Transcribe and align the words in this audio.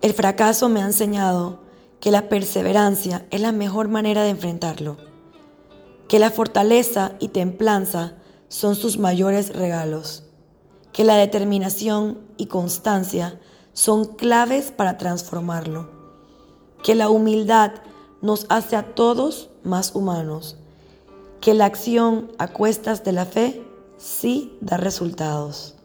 El 0.00 0.12
fracaso 0.12 0.68
me 0.68 0.80
ha 0.80 0.86
enseñado 0.86 1.58
que 1.98 2.12
la 2.12 2.28
perseverancia 2.28 3.26
es 3.30 3.40
la 3.40 3.50
mejor 3.50 3.88
manera 3.88 4.22
de 4.22 4.30
enfrentarlo, 4.30 4.96
que 6.06 6.20
la 6.20 6.30
fortaleza 6.30 7.12
y 7.18 7.28
templanza 7.28 8.14
son 8.46 8.76
sus 8.76 8.98
mayores 8.98 9.56
regalos, 9.56 10.22
que 10.92 11.02
la 11.02 11.16
determinación 11.16 12.20
y 12.36 12.46
constancia 12.46 13.40
son 13.72 14.04
claves 14.04 14.70
para 14.70 14.98
transformarlo, 14.98 15.90
que 16.84 16.94
la 16.94 17.10
humildad 17.10 17.72
nos 18.22 18.46
hace 18.50 18.76
a 18.76 18.94
todos 18.94 19.50
más 19.64 19.96
humanos, 19.96 20.58
que 21.40 21.54
la 21.54 21.64
acción 21.64 22.30
a 22.38 22.46
cuestas 22.48 23.02
de 23.02 23.12
la 23.12 23.26
fe 23.26 23.64
sí 23.96 24.56
da 24.60 24.76
resultados. 24.76 25.77